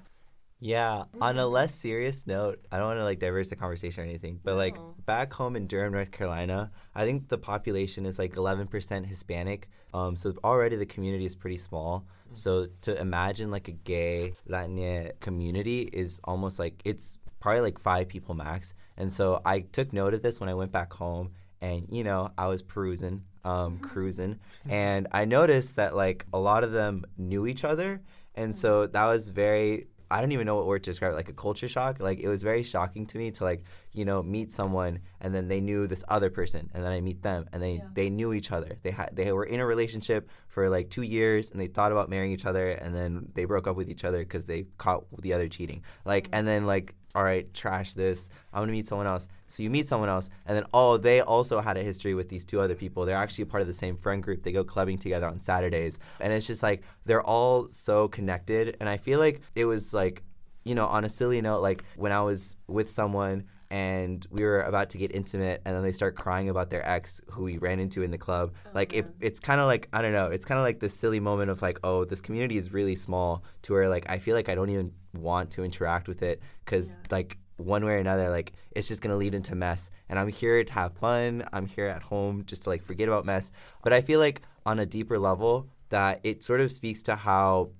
[0.60, 1.04] Yeah.
[1.20, 4.40] On a less serious note, I don't want to like diverse the conversation or anything,
[4.42, 9.06] but like back home in Durham, North Carolina, I think the population is like 11%
[9.06, 9.68] Hispanic.
[9.94, 12.06] Um, so already the community is pretty small.
[12.32, 18.08] So to imagine like a gay Latina community is almost like it's probably like five
[18.08, 18.74] people max.
[18.96, 22.30] And so I took note of this when I went back home, and you know
[22.36, 27.46] I was perusing, um, cruising, and I noticed that like a lot of them knew
[27.46, 28.02] each other,
[28.34, 31.28] and so that was very I don't even know what word to describe it, like
[31.28, 32.00] a culture shock.
[32.00, 35.48] Like it was very shocking to me to like, you know, meet someone and then
[35.48, 37.88] they knew this other person and then I meet them and they Yeah.
[37.92, 38.78] they knew each other.
[38.82, 42.08] They had they were in a relationship for like 2 years and they thought about
[42.08, 45.32] marrying each other and then they broke up with each other cuz they caught the
[45.32, 45.82] other cheating.
[46.04, 48.28] Like and then like all right, trash this.
[48.52, 49.26] I'm to meet someone else.
[49.48, 52.44] So you meet someone else and then oh, they also had a history with these
[52.44, 53.04] two other people.
[53.04, 54.44] They're actually part of the same friend group.
[54.44, 55.98] They go clubbing together on Saturdays.
[56.20, 60.22] And it's just like they're all so connected and I feel like it was like
[60.62, 64.62] you know, on a silly note, like when I was with someone and we were
[64.62, 67.80] about to get intimate and then they start crying about their ex who we ran
[67.80, 68.52] into in the club.
[68.66, 70.94] Oh, like it, it's kind of like I don't know, it's kind of like this
[70.94, 74.36] silly moment of like, oh, this community is really small to where like I feel
[74.36, 76.96] like I don't even want to interact with it cuz Yeah.
[77.10, 80.28] like one way or another like it's just going to lead into mess and I'm
[80.28, 81.44] here to have fun.
[81.52, 83.50] I'm here at home just to like forget about mess.
[83.82, 87.70] But I feel like on a deeper level that it sort of speaks to how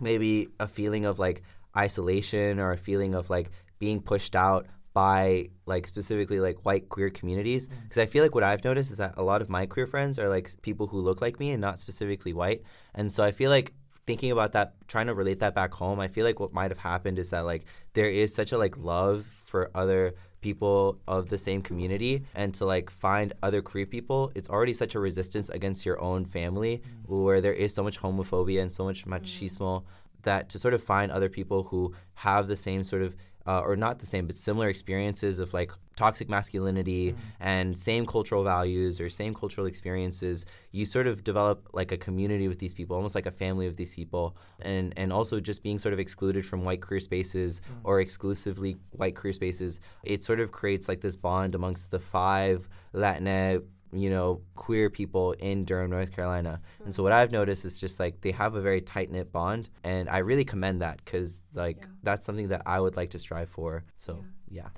[0.00, 1.42] maybe a feeling of like
[1.76, 7.10] isolation or a feeling of like being pushed out by like specifically like white queer
[7.10, 7.82] communities mm.
[7.82, 10.18] because i feel like what i've noticed is that a lot of my queer friends
[10.20, 12.62] are like people who look like me and not specifically white
[12.94, 13.74] and so i feel like
[14.06, 16.78] thinking about that trying to relate that back home i feel like what might have
[16.78, 17.64] happened is that like
[17.94, 22.66] there is such a like love for other people of the same community and to
[22.66, 27.22] like find other queer people it's already such a resistance against your own family mm.
[27.24, 29.12] where there is so much homophobia and so much mm.
[29.12, 29.82] machismo
[30.24, 33.76] that to sort of find other people who have the same sort of uh, or
[33.76, 39.08] not the same but similar experiences of like toxic masculinity and same cultural values or
[39.08, 43.26] same cultural experiences you sort of develop like a community with these people almost like
[43.26, 44.36] a family of these people.
[44.60, 49.14] And and also just being sort of excluded from white queer spaces or exclusively white
[49.14, 53.60] queer spaces it sort of creates like this bond amongst the five latina
[53.96, 56.60] you know, queer people in Durham, North Carolina.
[56.84, 59.70] And so what I've noticed is just like they have a very tight knit bond,
[59.82, 61.86] and I really commend that because like Yeah.
[62.02, 63.84] that's something that I would like to strive for.
[63.96, 64.68] So yeah,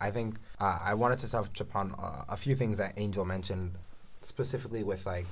[0.00, 3.72] I think uh, I wanted to touch upon uh, a few things that Angel mentioned,
[4.22, 5.26] specifically with like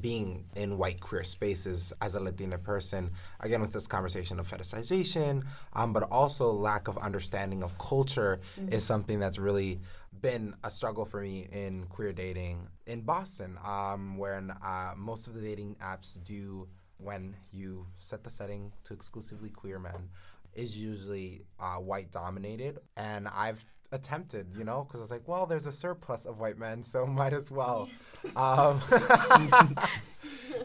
[0.00, 5.44] being in white queer spaces as a Latina person, again with this conversation of fetishization,
[5.74, 8.40] um, but also lack of understanding of culture
[8.72, 9.78] is something that's really
[10.24, 15.34] been a struggle for me in queer dating in Boston, um, when uh, most of
[15.34, 20.08] the dating apps do when you set the setting to exclusively queer men
[20.54, 22.78] is usually uh, white dominated.
[22.96, 26.58] And i've attempted you know because i was like well there's a surplus of white
[26.58, 27.88] men so might as well.
[28.36, 28.80] Um,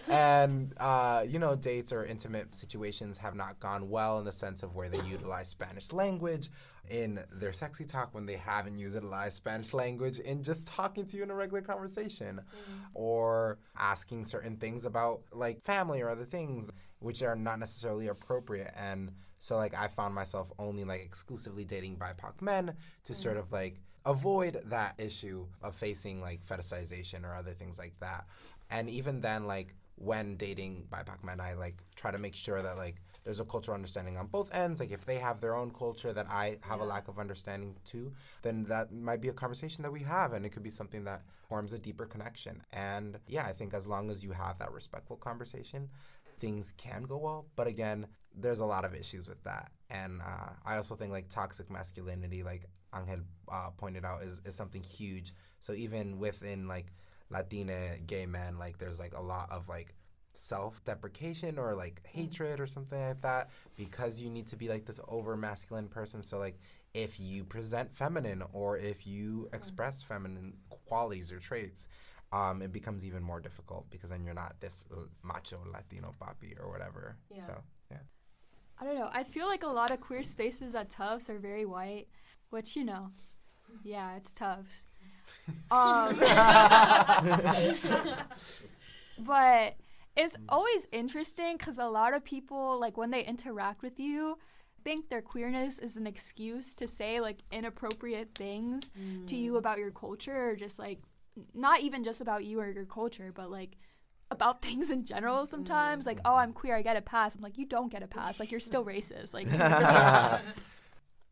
[0.10, 4.64] and uh, you know dates or intimate situations have not gone well in the sense
[4.64, 6.50] of where they utilize spanish language
[6.90, 11.24] in their sexy talk when they haven't utilized spanish language in just talking to you
[11.24, 12.42] in a regular conversation
[12.94, 18.74] or asking certain things about like family or other things which are not necessarily appropriate.
[18.76, 22.74] And so like i found myself only like exclusively dating bipoc men
[23.06, 27.94] to sort of like avoid that issue of facing like fetishization or other things like
[28.00, 28.26] that.
[28.70, 32.78] And even then like when dating bipoc men i like try to make sure that
[32.78, 34.80] like there's a cultural understanding on both ends.
[34.80, 38.14] Like if they have their own culture that i have a lack of understanding too
[38.42, 41.24] then that might be a conversation that we have and it could be something that
[41.48, 42.64] forms a deeper connection.
[42.72, 45.90] And yeah i think as long as you have that respectful conversation
[46.40, 47.46] things can go well.
[47.56, 49.72] But again there's a lot of issues with that.
[49.90, 53.20] And uh, i also think like toxic masculinity like angel
[53.52, 55.34] uh, pointed out is, is something huge.
[55.60, 56.88] So even within like
[57.30, 59.94] latina gay men like there's like a lot of like
[60.34, 65.00] self-deprecation or like hatred or something like that because you need to be like this
[65.08, 66.60] over masculine person so like
[66.94, 71.88] if you present feminine or if you express feminine qualities or traits
[72.32, 76.60] um, it becomes even more difficult because then you're not this uh, macho latino papi
[76.60, 77.42] or whatever Yeah.
[77.42, 77.54] so
[77.92, 77.98] yeah
[78.82, 79.10] I don't know.
[79.12, 82.08] I feel like a lot of queer spaces at Tufts are very white,
[82.50, 83.12] which you know,
[83.84, 84.88] yeah, it's Tufts.
[85.72, 86.20] Um,
[89.20, 89.76] but
[90.16, 94.38] it's always interesting because a lot of people, like when they interact with you,
[94.84, 98.94] think their queerness is an excuse to say like inappropriate things
[99.28, 101.00] to you about your culture or just like
[101.54, 103.78] not even just about you or your culture, but like
[104.32, 106.06] about things in general sometimes.
[106.06, 107.36] Like, oh, I'm queer, I get a pass.
[107.36, 108.40] I'm like, you don't get a pass.
[108.40, 109.34] Like, you're still racist.
[109.34, 109.48] Like,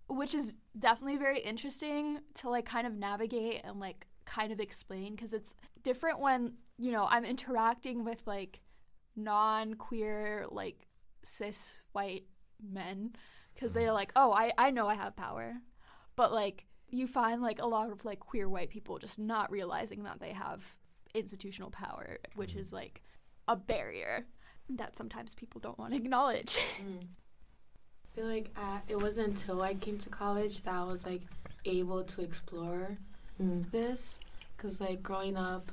[0.07, 5.15] which is definitely very interesting to like kind of navigate and like kind of explain
[5.15, 8.61] because it's different when you know I'm interacting with like
[9.15, 10.87] non-queer like
[11.23, 12.25] cis white
[12.61, 13.13] men
[13.53, 13.93] because they're mm-hmm.
[13.93, 15.55] like oh I, I know I have power.
[16.15, 20.03] But like you find like a lot of like queer white people just not realizing
[20.03, 20.75] that they have
[21.13, 22.59] institutional power which mm-hmm.
[22.59, 23.01] is like
[23.47, 24.25] a barrier
[24.69, 26.57] that sometimes people don't want to acknowledge.
[26.79, 26.83] I
[28.17, 31.21] feel like uh, it wasn't until I came to college that I was like
[31.65, 32.97] able to explore
[33.41, 33.69] Mm.
[33.71, 34.19] this.
[34.55, 35.71] Because like growing up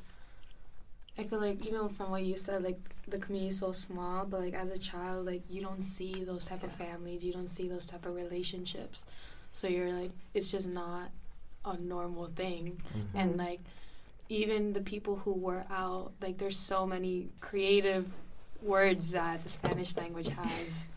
[1.17, 4.41] i feel like even from what you said like the community is so small but
[4.41, 7.69] like as a child like you don't see those type of families you don't see
[7.69, 9.07] those type of relationships.
[9.53, 11.11] So you're like it's just not
[11.65, 12.83] a normal thing.
[13.15, 13.61] And like
[14.29, 18.05] even the people who were out like there's so many creative
[18.61, 20.89] words that the spanish language has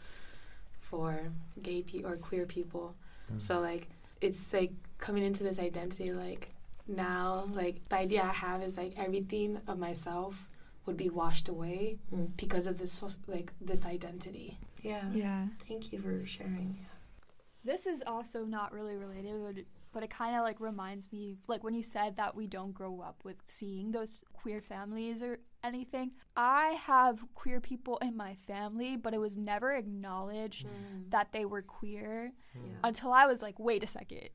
[0.89, 1.19] for
[1.61, 2.95] gay people or queer people
[3.39, 3.87] so like
[4.21, 6.49] it's like coming into this identity like
[6.87, 10.47] now like the idea i have is like everything of myself
[10.85, 12.29] would be washed away Mm.
[12.37, 15.03] because of this so- like this identity Yeah.
[15.11, 16.85] yeah Thank you for sharing.
[17.65, 19.65] This is also not really related,
[19.97, 23.01] but it, kind of like reminds me, like when you said that we don't grow
[23.01, 26.11] up with seeing those queer families or anything.
[26.35, 30.67] I have queer people in my family, but it was never acknowledged
[31.09, 32.61] that they were queer Yeah.
[32.83, 34.29] until I was like, wait a second.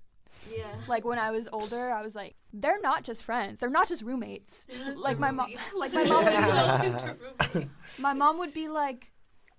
[0.50, 0.74] Yeah.
[0.88, 3.60] Like when I was older, I was like, they're not just friends.
[3.60, 4.66] They're not just roommates.
[4.96, 6.90] Like my mom, like my mom would be
[7.54, 7.68] like,
[8.00, 9.12] my mom would be like,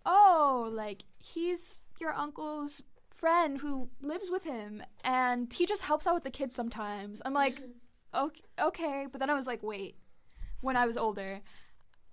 [0.06, 2.82] "Oh, like he's your uncle's
[3.24, 7.34] friend who lives with him, and he just helps out with the kids sometimes." I'm
[7.34, 7.62] like,
[8.14, 9.96] "Okay, okay," but then I was like, "Wait."
[10.60, 11.42] When I was older,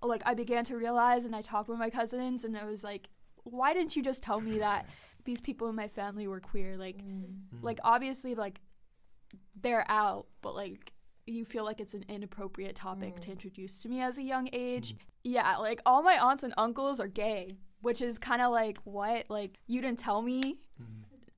[0.03, 3.09] like I began to realize, and I talked with my cousins, and I was like,
[3.43, 4.85] "Why didn't you just tell me that
[5.25, 7.35] these people in my family were queer?" Like, mm.
[7.61, 7.93] like mm.
[7.93, 8.61] obviously, like
[9.61, 10.93] they're out, but like
[11.25, 13.33] you feel like it's an inappropriate topic to mm.
[13.33, 14.95] introduce to me as a young age.
[15.23, 17.49] Yeah, like all my aunts and uncles are gay,
[17.81, 19.25] which is kind of like what?
[19.29, 20.59] Like you didn't tell me.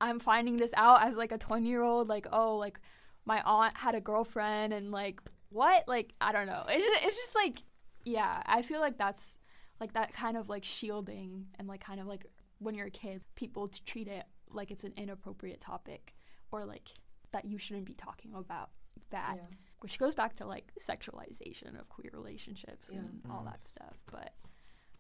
[0.04, 2.10] I'm finding this out as like a 20 year old.
[2.10, 2.80] Like oh, like
[3.26, 5.88] my aunt had a girlfriend and like what?
[5.88, 6.64] Like I don't know.
[6.68, 7.64] It's just, it's just like
[8.06, 8.42] yeah.
[8.46, 9.40] I feel like that's
[9.80, 12.26] like that kind of like shielding and like kind of like
[12.60, 16.14] when you're a kid, people treat it like it's an inappropriate topic
[16.52, 16.90] or like
[17.32, 18.70] that you shouldn't be talking about
[19.10, 19.38] that
[19.80, 23.00] which goes back to like sexualization of queer relationships Yeah.
[23.00, 23.46] and all mm-hmm.
[23.46, 24.34] that stuff but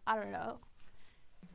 [0.05, 0.59] i don't know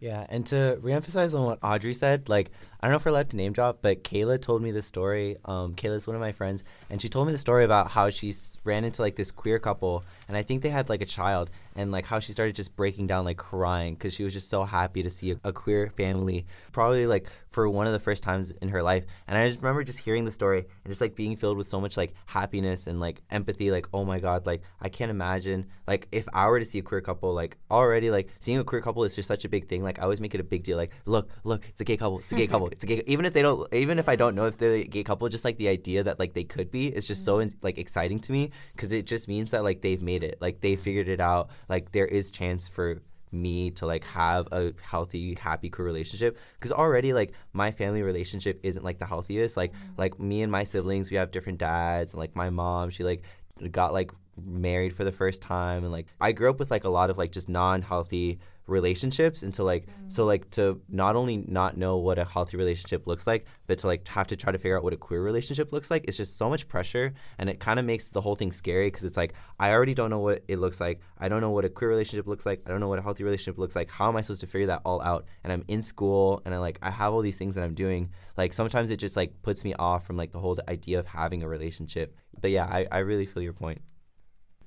[0.01, 3.31] Yeah, and to reemphasize on what Audrey said, like I don't know if we're allowed
[3.31, 5.37] to name drop, but Kayla told me this story.
[5.45, 8.33] Um, Kayla's one of my friends, and she told me the story about how she
[8.65, 11.91] ran into like this queer couple, and I think they had like a child, and
[11.91, 15.03] like how she started just breaking down, like crying, because she was just so happy
[15.03, 18.69] to see a, a queer family, probably like for one of the first times in
[18.69, 19.05] her life.
[19.27, 21.81] And I just remember just hearing the story and just like being filled with so
[21.81, 23.71] much like happiness and like empathy.
[23.71, 26.83] Like, oh my god, like I can't imagine like if I were to see a
[26.83, 29.83] queer couple, like already like seeing a queer couple is just such a big thing.
[29.83, 30.77] Like I always make it a big deal.
[30.77, 32.19] Like, look, look, it's a gay couple.
[32.19, 32.69] It's a gay couple.
[32.69, 33.03] It's a gay.
[33.07, 35.45] Even if they don't, even if I don't know if they're a gay couple, just
[35.45, 37.49] like the idea that like they could be is just mm-hmm.
[37.49, 40.39] so like exciting to me because it just means that like they've made it.
[40.41, 41.51] Like they figured it out.
[41.69, 46.39] Like there is chance for me to like have a healthy happy queer relationship.
[46.55, 49.57] Because already like my family relationship isn't like the healthiest.
[49.57, 49.93] Like mm-hmm.
[49.97, 52.15] like me and my siblings we have different dads.
[52.15, 53.23] And like my mom she like
[53.71, 54.13] got like
[54.45, 55.85] married for the first time.
[55.85, 59.55] And like I grew up with like a lot of like just non-healthy relationships and
[59.55, 60.09] to like mm-hmm.
[60.09, 63.87] so like to not only not know what a healthy relationship looks like but to
[63.87, 66.37] like have to try to figure out what a queer relationship looks like it's just
[66.37, 69.35] so much pressure and it kind of makes the whole thing scary because it's like
[69.59, 71.01] I already don't know what it looks like.
[71.19, 72.63] I don't know what a queer relationship looks like.
[72.67, 73.91] I don't know what a healthy relationship looks like.
[73.91, 75.27] How am I supposed to figure that all out?
[75.45, 78.11] And I'm in school and I like I have all these things that I'm doing.
[78.37, 81.43] Like sometimes it just like puts me off from like the whole idea of having
[81.43, 82.15] a relationship.
[82.41, 83.81] But yeah I, I really feel your point.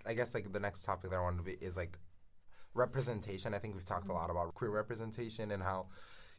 [0.05, 1.97] I guess like the next topic that I wanted to be is like
[2.73, 3.53] representation.
[3.53, 4.17] I think we've talked a mm-hmm.
[4.17, 5.87] lot about queer representation and how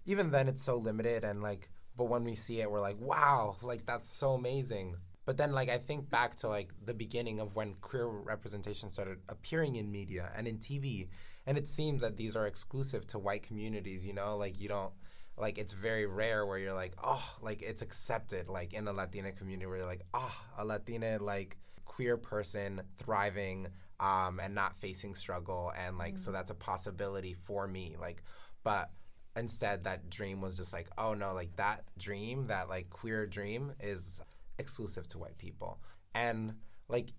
[0.05, 3.57] even then it's so limited and like but when we see it we're like wow
[3.63, 4.97] like that's so amazing.
[5.25, 9.19] But then like i think back to like the beginning of when queer representation started
[9.29, 11.09] appearing in media and in tv
[11.47, 14.37] and it seems that these are exclusive to white communities you know?
[14.37, 14.93] Like you don't
[15.37, 19.33] like it's very rare where you're like oh like it's accepted like in the latina
[19.33, 23.69] community where you're like oh a latina like queer person thriving
[24.03, 28.23] um, and not facing struggle and like so that's a possibility for me like
[28.65, 28.91] but
[29.37, 33.73] instead that dream was just like oh no like that dream that like queer dream
[33.81, 34.21] is
[34.59, 35.81] exclusive to white people.
[36.15, 36.55] And
[36.89, 37.13] like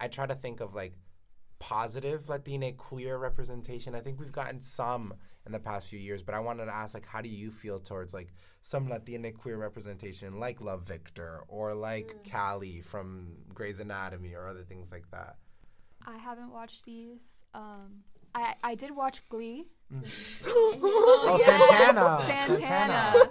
[0.00, 0.94] i try to think of like
[1.58, 3.94] positive latina queer representation.
[3.94, 5.14] I think we've gotten some
[5.46, 7.80] in the past few years but i wanted to ask like how do you feel
[7.80, 8.28] towards like
[8.60, 14.62] some latina queer representation like love victor or like callie from grey's anatomy or other
[14.62, 15.36] things like that
[16.06, 18.02] i haven't watched these um
[18.34, 19.66] i i did watch glee.
[20.44, 22.24] Oh santana.
[22.26, 23.30] Santana.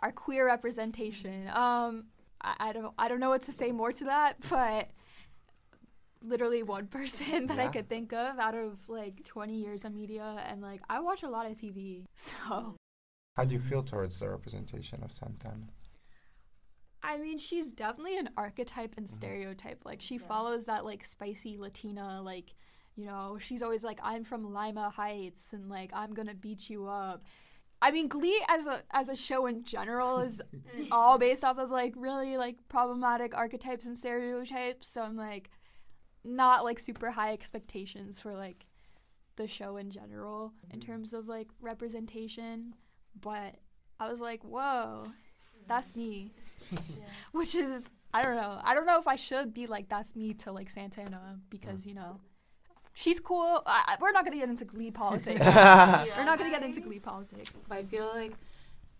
[0.00, 1.48] Our queer representation.
[1.48, 2.06] Um,
[2.40, 4.90] I, I don't, I don't know what to say more to that, but
[6.22, 10.42] literally one person that I could think of out of like 20 years of media,
[10.46, 12.76] and like I watch a lot of TV, so.
[13.36, 15.66] How do you feel towards the representation of santana
[17.04, 19.14] I mean, she's definitely an archetype and mm-hmm.
[19.14, 19.82] stereotype.
[19.84, 22.54] Like she follows that like spicy Latina, like
[22.96, 26.86] you know, she's always like, "I'm from Lima Heights," and like, "I'm gonna beat you
[26.86, 27.24] up."
[27.82, 30.88] I mean, Glee as a as a show in general is mm.
[30.90, 34.88] all based off of like really like problematic archetypes and stereotypes.
[34.88, 35.50] So I'm like,
[36.24, 38.66] not like super high expectations for like
[39.36, 40.90] the show in general in mm-hmm.
[40.90, 42.74] terms of like representation.
[43.20, 43.56] But
[44.00, 45.08] I was like, whoa,
[45.68, 46.32] that's me
[47.32, 48.60] which is I don't know.
[48.62, 51.94] I don't know if I should be like that's me to like Santana because you
[51.94, 52.20] know
[52.94, 53.62] she's cool.
[53.66, 55.40] I, I- we're not gonna get into Glee politics.
[55.44, 57.60] We're not gonna get into Glee politics.
[57.68, 58.32] But I feel like,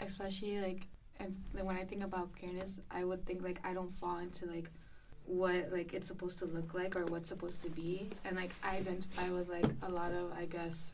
[0.00, 0.88] especially like,
[1.20, 4.70] and when I think about queerness, I would think like I don't fall into like
[5.26, 8.76] what like it's supposed to look like or what's supposed to be, and like I
[8.76, 10.90] identify with like a lot of I guess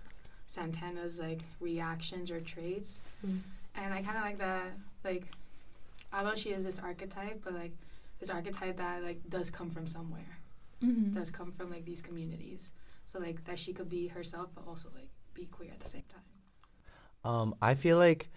[0.47, 3.39] Santana's like reactions or traits, mm.
[3.77, 4.73] and I kind of like that
[5.05, 5.25] like,
[6.13, 7.73] although she is this archetype, but like
[8.19, 10.39] this archetype that like does come from somewhere,
[10.83, 11.13] Mm-hmm.
[11.13, 12.71] does come from like these communities,
[13.07, 16.05] so like that she could be herself, but also like be queer at the same
[16.09, 17.31] time.
[17.33, 18.31] Um, I feel like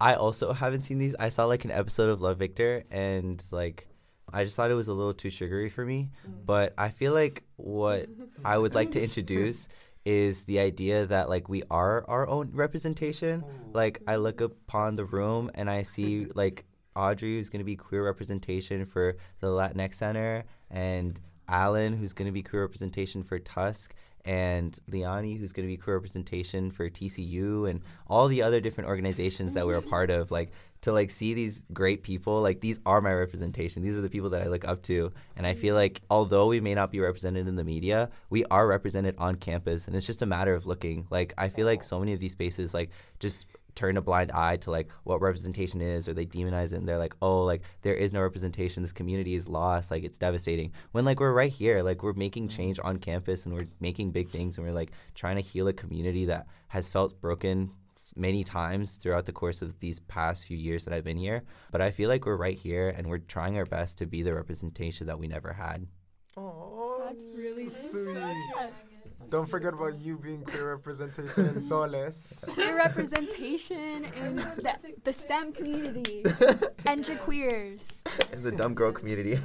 [0.00, 1.16] I also haven't seen these.
[1.18, 3.88] I saw like an episode of Love Victor, and like
[4.32, 6.10] I just thought it was a little too sugary for me.
[6.46, 8.06] But I feel like what
[8.44, 9.66] I would like to introduce
[10.04, 13.44] is the idea that like we are our own representation.
[13.72, 16.64] Like I look upon the room and I see like
[16.98, 22.42] Audrey, who's gonna be queer representation for the Latinx Center, and Alan, who's gonna be
[22.42, 23.94] queer representation for Tusk,
[24.24, 28.88] and Liani, who's going to be queer representation for TCU, and all the other different
[28.88, 30.30] organizations that we're a part of.
[30.30, 30.50] Like
[30.82, 33.82] to like see these great people, like these are my representation.
[33.82, 36.60] These are the people that I look up to, and I feel like although we
[36.60, 40.22] may not be represented in the media, we are represented on campus, and it's just
[40.22, 41.06] a matter of looking.
[41.10, 43.46] Like I feel like so many of these spaces, like just
[43.78, 46.98] turn a blind eye to like what representation is or they demonize it and they're
[46.98, 48.82] like oh like there is no representation.
[48.82, 49.90] This community is lost.
[49.90, 50.72] Like it's devastating.
[50.92, 52.56] When like we're right here like we're making mm-hmm.
[52.56, 55.72] change on campus and we're making big things and we're like trying to heal a
[55.72, 57.70] community that has felt broken
[58.16, 61.44] many times throughout the course of these past few years that I've been here.
[61.70, 64.34] But I feel like we're right here and we're trying our best to be the
[64.34, 65.86] representation that we never had.
[66.36, 68.16] Oh, That's really sweet.
[69.30, 72.42] Don't forget about you being queer representation in Solis.
[72.48, 76.24] Queer representation in the, the STEM community
[76.86, 78.02] and to queers.
[78.32, 79.36] in the dumb girl community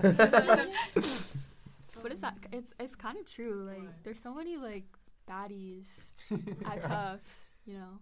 [2.04, 2.38] What is that?
[2.52, 3.66] It's it's kind of true.
[3.68, 4.84] Like there's so many like
[5.30, 6.14] baddies
[6.66, 8.00] at Tufts, you know.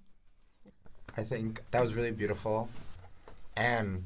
[1.17, 2.69] I think that was really beautiful.
[3.57, 4.03] And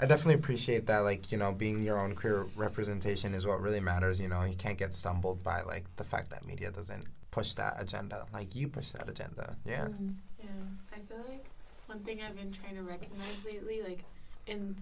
[0.00, 3.80] I definitely appreciate that, like, you know, being your own queer representation is what really
[3.80, 4.20] matters.
[4.20, 7.82] You know, you can't get stumbled by, like, the fact that media doesn't push that
[7.82, 8.26] agenda.
[8.32, 9.56] Like, you push that agenda.
[9.64, 9.86] Yeah.
[9.86, 10.10] Mm-hmm.
[10.38, 11.44] Yeah, I feel like
[11.86, 14.04] one thing I've been trying to recognize lately, like
[14.46, 14.76] in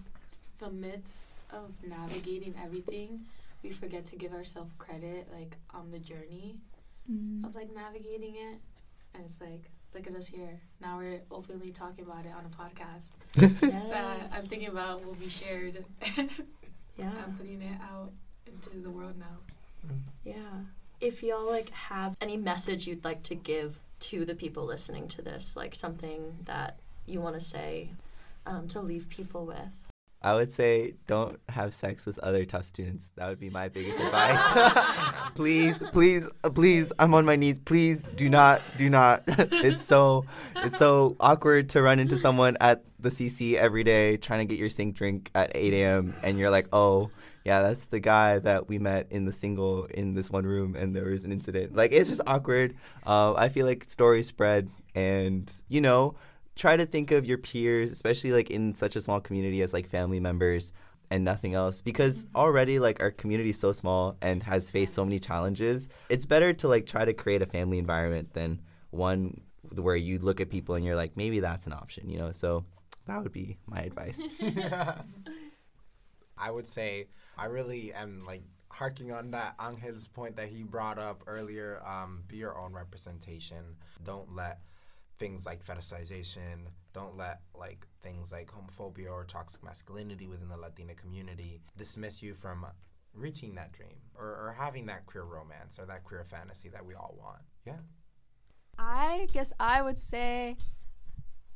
[0.59, 3.21] the midst of navigating everything,
[3.63, 6.57] we forget to give ourselves credit, like on the journey
[7.43, 8.59] of like navigating it.
[9.15, 10.59] And it's like, look at us here.
[10.79, 13.07] Now we're openly talking about it on a podcast
[13.61, 15.83] that I'm thinking about will be shared.
[16.97, 17.11] Yeah.
[17.23, 18.11] I'm putting it out
[18.47, 19.93] into the world now.
[20.23, 20.33] Yeah.
[20.99, 25.21] If y'all like have any message you'd like to give to the people listening to
[25.21, 27.91] this, like something that you want to say
[28.47, 29.57] um, to leave people with.
[30.21, 33.11] I would say don't have sex with other Tufts students.
[33.15, 35.31] That would be my biggest advice.
[35.35, 36.91] please, please, uh, please.
[36.99, 37.59] I'm on my knees.
[37.59, 39.23] Please do not, do not.
[39.27, 44.39] it's so, it's so awkward to run into someone at the CC every day trying
[44.39, 46.13] to get your sink drink at 8 a.m.
[46.23, 47.11] and you're like, oh,
[47.45, 50.93] yeah, that's the guy that we met in the single in this one room and
[50.93, 51.73] there was an incident.
[51.73, 52.75] Like it's just awkward.
[53.05, 56.15] Uh, I feel like stories spread and you know
[56.57, 59.87] try to think of your peers, especially like in such a small community as like
[59.87, 60.73] family members
[61.09, 65.05] and nothing else because already like our community is so small and has faced so
[65.05, 69.39] many challenges it's better to like try to create a family environment than one
[69.75, 72.65] where you look at people and you're like maybe that's an option you know so
[73.05, 74.27] that would be my advice
[76.37, 80.99] I would say I really am like harking on that Angel's point that he brought
[80.99, 81.81] up earlier.
[81.85, 83.75] Um, be your own representation.
[84.03, 84.59] Don't let
[85.19, 86.67] things like fetishization.
[86.93, 92.33] Don't let like things like homophobia or toxic masculinity within the Latina community dismiss you
[92.33, 92.65] from
[93.13, 96.93] reaching that dream or, or having that queer romance or that queer fantasy that we
[96.93, 97.41] all want.
[97.65, 97.77] Yeah.
[98.77, 100.55] I guess I would say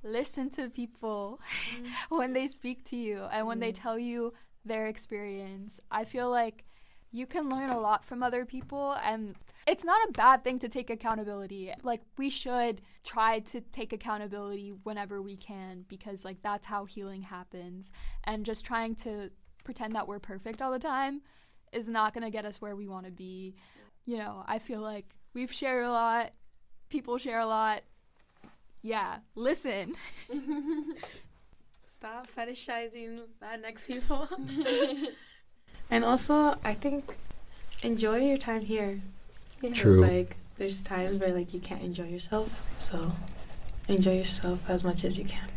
[0.03, 1.39] listen to people
[2.09, 3.81] when they speak to you and when they mm.
[3.81, 4.33] tell you
[4.65, 5.79] their experience.
[5.91, 6.65] I feel like
[7.11, 9.35] you can learn a lot from other people and
[9.67, 11.73] it's not a bad thing to take accountability.
[11.83, 17.23] Like we should try to take accountability whenever we can because like that's how healing
[17.23, 17.91] happens
[18.23, 19.29] and just trying to
[19.63, 21.21] pretend that we're perfect all the time
[21.71, 23.55] is not going to get us where we want to be.
[24.05, 26.31] You know, I feel like we've shared a lot,
[26.89, 27.83] people share a lot.
[28.81, 29.93] Yeah, listen.
[31.87, 34.27] Stop fetishizing Latinx people.
[35.91, 37.15] and also, I think
[37.83, 39.01] enjoy your time here.
[39.61, 40.01] Because, True.
[40.01, 43.11] like, there's times where like you can't enjoy yourself, so
[43.87, 45.47] enjoy yourself as much as you can.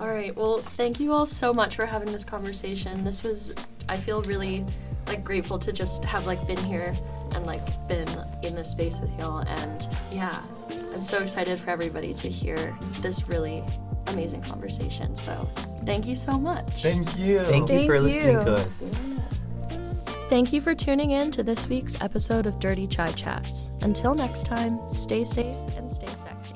[0.00, 0.34] All right.
[0.34, 3.04] Well, thank you all so much for having this conversation.
[3.04, 3.52] This was,
[3.88, 4.64] I feel really
[5.06, 6.94] like grateful to just have like been here
[7.34, 8.08] and like been
[8.42, 9.38] in this space with y'all.
[9.38, 10.40] And yeah,
[10.94, 13.64] I'm so excited for everybody to hear this really
[14.06, 15.16] amazing conversation.
[15.16, 15.32] So
[15.84, 16.82] thank you so much.
[16.82, 17.40] Thank you.
[17.40, 19.17] thank you Thank for listening to us
[20.28, 23.70] Thank you for tuning in to this week's episode of Dirty Chai Chats.
[23.80, 26.47] Until next time, stay safe and stay sexy.